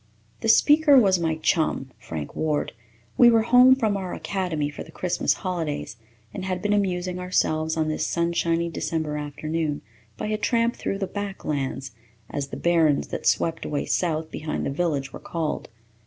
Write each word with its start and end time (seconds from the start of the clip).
The 0.39 0.49
speaker 0.49 0.97
was 0.97 1.19
my 1.19 1.35
chum, 1.35 1.91
Frank 1.99 2.35
Ward. 2.35 2.71
We 3.19 3.29
were 3.29 3.43
home 3.43 3.75
from 3.75 3.95
our 3.95 4.15
academy 4.15 4.67
for 4.71 4.81
the 4.83 4.91
Christmas 4.91 5.35
holidays 5.45 5.95
and 6.33 6.43
had 6.43 6.59
been 6.59 6.73
amusing 6.73 7.19
ourselves 7.19 7.77
on 7.77 7.87
this 7.87 8.03
sunshiny 8.07 8.67
December 8.67 9.15
afternoon 9.17 9.83
by 10.17 10.25
a 10.29 10.39
tramp 10.39 10.75
through 10.75 10.97
the 10.97 11.05
"back 11.05 11.45
lands," 11.45 11.91
as 12.31 12.47
the 12.47 12.57
barrens 12.57 13.09
that 13.09 13.27
swept 13.27 13.63
away 13.63 13.85
south 13.85 14.31
behind 14.31 14.65
the 14.65 14.71
village 14.71 15.13
were 15.13 15.19
called. 15.19 15.69